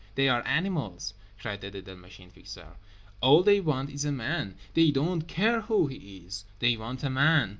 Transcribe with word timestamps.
They 0.15 0.27
are 0.29 0.41
animals," 0.47 1.13
cried 1.37 1.61
the 1.61 1.69
little 1.69 1.95
Machine 1.95 2.31
Fixer; 2.31 2.75
"all 3.21 3.43
they 3.43 3.59
want 3.61 3.91
is 3.91 4.03
a 4.03 4.11
man. 4.11 4.55
They 4.73 4.89
don't 4.89 5.27
care 5.27 5.61
who 5.61 5.85
he 5.85 6.23
is; 6.25 6.43
they 6.57 6.75
want 6.75 7.03
a 7.03 7.09
man. 7.11 7.49